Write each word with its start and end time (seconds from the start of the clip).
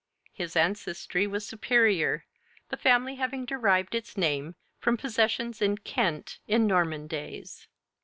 His 0.33 0.55
ancestry 0.55 1.27
was 1.27 1.45
superior, 1.45 2.25
the 2.69 2.75
family 2.75 3.17
having 3.17 3.45
derived 3.45 3.93
its 3.93 4.17
name 4.17 4.55
from 4.79 4.97
possessions 4.97 5.61
in 5.61 5.77
Kent 5.77 6.39
in 6.47 6.65
Norman 6.65 7.05
days. 7.05 7.67